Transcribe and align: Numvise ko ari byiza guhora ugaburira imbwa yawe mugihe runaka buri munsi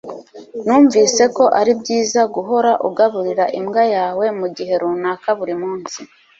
Numvise 0.63 1.23
ko 1.35 1.43
ari 1.59 1.71
byiza 1.81 2.21
guhora 2.35 2.71
ugaburira 2.87 3.45
imbwa 3.59 3.83
yawe 3.95 4.25
mugihe 4.39 4.73
runaka 4.81 5.29
buri 5.39 5.55
munsi 5.61 5.99